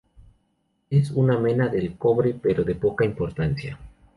Es 0.89 1.11
una 1.11 1.37
mena 1.37 1.67
del 1.67 1.95
cobre, 1.95 2.33
pero 2.33 2.63
de 2.63 2.73
poca 2.73 3.05
importancia. 3.05 3.77